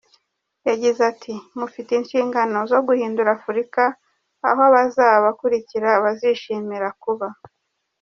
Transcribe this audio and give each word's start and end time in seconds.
Yagize 0.69 0.99
ati 1.11 1.33
“Mufite 1.59 1.91
inshingano 1.95 2.57
zo 2.71 2.79
guhindura 2.87 3.29
Afurika 3.37 3.81
aho 4.49 4.61
abazabakurikira 4.69 5.89
bazishimira 6.03 6.87
kuba. 7.03 7.27